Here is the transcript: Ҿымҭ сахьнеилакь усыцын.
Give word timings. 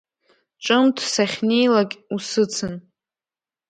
Ҿымҭ 0.63 0.97
сахьнеилакь 1.13 1.95
усыцын. 2.15 2.75